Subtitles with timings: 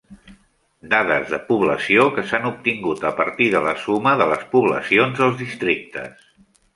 [0.93, 5.37] Dades de població que s'han obtingut a partir de la suma de les poblacions dels
[5.43, 6.25] districtes.